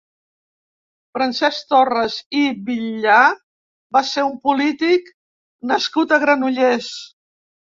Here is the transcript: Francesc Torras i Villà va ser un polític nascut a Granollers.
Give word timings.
Francesc 1.17 1.67
Torras 1.73 2.15
i 2.39 2.41
Villà 2.69 3.19
va 3.99 4.03
ser 4.13 4.25
un 4.31 4.35
polític 4.49 5.13
nascut 5.75 6.17
a 6.17 6.21
Granollers. 6.25 6.91